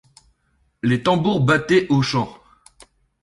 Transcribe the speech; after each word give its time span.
Les 0.81 1.03
tambours 1.03 1.41
battaient 1.41 1.85
aux 1.89 2.01
champs. 2.01 2.35